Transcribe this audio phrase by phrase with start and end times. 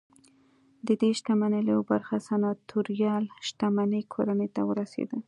[0.87, 5.17] ددې شتمنۍ لویه برخه سناتوریال شتمنۍ کورنۍ ته ورسېده